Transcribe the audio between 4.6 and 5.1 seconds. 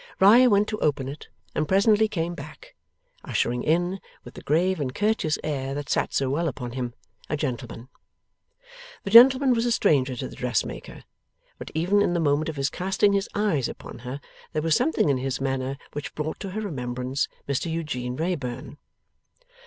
and